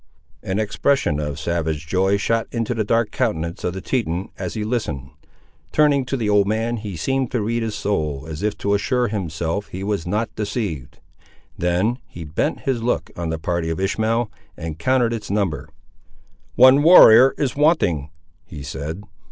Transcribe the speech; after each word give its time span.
An 0.41 0.57
expression 0.57 1.19
of 1.19 1.37
savage 1.39 1.85
joy 1.85 2.17
shot 2.17 2.47
into 2.51 2.73
the 2.73 2.83
dark 2.83 3.11
countenance 3.11 3.63
of 3.63 3.73
the 3.75 3.81
Teton 3.81 4.29
as 4.35 4.55
he 4.55 4.63
listened; 4.63 5.11
turning 5.71 6.05
to 6.05 6.17
the 6.17 6.27
old 6.27 6.47
man 6.47 6.77
he 6.77 6.97
seemed 6.97 7.29
to 7.29 7.39
read 7.43 7.61
his 7.61 7.75
soul, 7.75 8.25
as 8.27 8.41
if 8.41 8.57
to 8.57 8.73
assure 8.73 9.09
himself 9.09 9.67
he 9.67 9.83
was 9.83 10.07
not 10.07 10.33
deceived. 10.35 10.97
Then 11.55 11.99
he 12.07 12.23
bent 12.23 12.61
his 12.61 12.81
look 12.81 13.11
on 13.15 13.29
the 13.29 13.37
party 13.37 13.69
of 13.69 13.79
Ishmael, 13.79 14.31
and 14.57 14.79
counted 14.79 15.13
its 15.13 15.29
number. 15.29 15.69
"One 16.55 16.81
warrior 16.81 17.35
is 17.37 17.55
wanting," 17.55 18.09
he 18.43 18.63
said. 18.63 19.03